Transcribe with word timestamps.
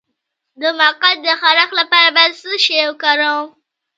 د 0.61 0.63
مقعد 0.79 1.17
د 1.25 1.27
خارښ 1.41 1.69
لپاره 1.79 2.09
باید 2.17 2.37
څه 2.41 2.51
شی 2.63 2.77
وکاروم؟ 2.89 3.47